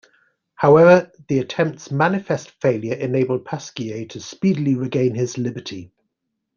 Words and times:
However, 0.55 1.11
the 1.27 1.37
attempt's 1.37 1.91
manifest 1.91 2.49
failure 2.59 2.95
enabled 2.95 3.45
Pasquier 3.45 4.07
to 4.09 4.19
speedily 4.19 4.73
regain 4.73 5.13
his 5.13 5.37
liberty. 5.37 5.91